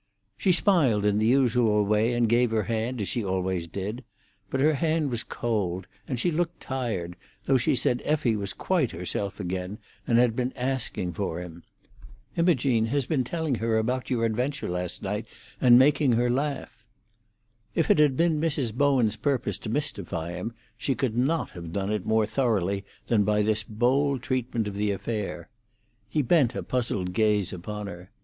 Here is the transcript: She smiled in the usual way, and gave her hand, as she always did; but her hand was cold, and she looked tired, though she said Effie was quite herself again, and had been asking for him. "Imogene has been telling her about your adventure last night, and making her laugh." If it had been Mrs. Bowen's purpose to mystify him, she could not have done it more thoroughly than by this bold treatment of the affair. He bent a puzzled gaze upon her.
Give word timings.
She 0.35 0.51
smiled 0.51 1.05
in 1.05 1.19
the 1.19 1.27
usual 1.27 1.85
way, 1.85 2.13
and 2.15 2.27
gave 2.27 2.49
her 2.49 2.63
hand, 2.63 2.99
as 3.01 3.07
she 3.07 3.23
always 3.23 3.67
did; 3.67 4.03
but 4.49 4.59
her 4.59 4.73
hand 4.73 5.11
was 5.11 5.21
cold, 5.21 5.85
and 6.07 6.19
she 6.19 6.31
looked 6.31 6.59
tired, 6.59 7.15
though 7.43 7.57
she 7.59 7.75
said 7.75 8.01
Effie 8.03 8.35
was 8.35 8.51
quite 8.51 8.89
herself 8.89 9.39
again, 9.39 9.77
and 10.07 10.17
had 10.17 10.35
been 10.35 10.53
asking 10.55 11.13
for 11.13 11.39
him. 11.39 11.61
"Imogene 12.35 12.87
has 12.87 13.05
been 13.05 13.23
telling 13.23 13.53
her 13.61 13.77
about 13.77 14.09
your 14.09 14.25
adventure 14.25 14.67
last 14.67 15.03
night, 15.03 15.27
and 15.61 15.77
making 15.77 16.13
her 16.13 16.31
laugh." 16.31 16.87
If 17.75 17.91
it 17.91 17.99
had 17.99 18.17
been 18.17 18.41
Mrs. 18.41 18.73
Bowen's 18.73 19.17
purpose 19.17 19.59
to 19.59 19.69
mystify 19.69 20.31
him, 20.31 20.51
she 20.79 20.95
could 20.95 21.15
not 21.15 21.51
have 21.51 21.71
done 21.71 21.91
it 21.91 22.07
more 22.07 22.25
thoroughly 22.25 22.83
than 23.05 23.23
by 23.23 23.43
this 23.43 23.63
bold 23.63 24.23
treatment 24.23 24.67
of 24.67 24.73
the 24.77 24.89
affair. 24.89 25.49
He 26.09 26.23
bent 26.23 26.55
a 26.55 26.63
puzzled 26.63 27.13
gaze 27.13 27.53
upon 27.53 27.85
her. 27.85 28.09